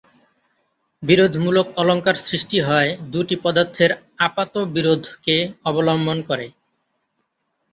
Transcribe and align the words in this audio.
বিরোধমূলক 1.03 1.67
অলঙ্কার 1.77 2.17
সৃষ্টি 2.27 2.57
হয় 2.61 2.89
দুটি 3.11 3.35
পদার্থের 3.43 3.91
আপাত 4.27 4.53
বিরোধকে 4.75 5.35
অবলম্বন 5.65 6.17
করে। 6.29 6.47